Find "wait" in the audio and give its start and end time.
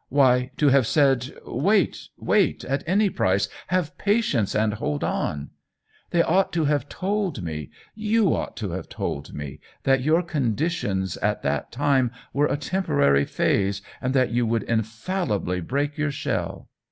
1.44-2.10, 2.16-2.62